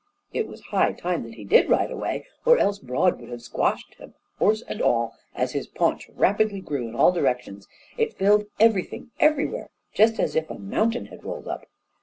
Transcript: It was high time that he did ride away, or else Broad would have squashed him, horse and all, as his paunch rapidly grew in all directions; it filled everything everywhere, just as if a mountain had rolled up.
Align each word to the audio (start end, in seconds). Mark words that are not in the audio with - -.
It 0.33 0.47
was 0.47 0.61
high 0.61 0.93
time 0.93 1.21
that 1.25 1.35
he 1.35 1.43
did 1.45 1.69
ride 1.69 1.91
away, 1.91 2.25
or 2.43 2.57
else 2.57 2.79
Broad 2.79 3.19
would 3.21 3.29
have 3.29 3.43
squashed 3.43 3.93
him, 3.99 4.15
horse 4.39 4.63
and 4.67 4.81
all, 4.81 5.13
as 5.35 5.51
his 5.51 5.67
paunch 5.67 6.09
rapidly 6.15 6.59
grew 6.59 6.87
in 6.87 6.95
all 6.95 7.11
directions; 7.11 7.67
it 7.99 8.17
filled 8.17 8.45
everything 8.59 9.11
everywhere, 9.19 9.69
just 9.93 10.19
as 10.19 10.35
if 10.35 10.49
a 10.49 10.57
mountain 10.57 11.05
had 11.05 11.23
rolled 11.23 11.47
up. 11.47 11.67